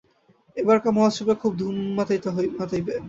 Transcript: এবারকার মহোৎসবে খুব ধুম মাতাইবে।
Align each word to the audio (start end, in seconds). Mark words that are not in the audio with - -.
এবারকার 0.57 0.93
মহোৎসবে 0.93 1.33
খুব 1.41 1.51
ধুম 1.59 1.75
মাতাইবে। 1.97 2.93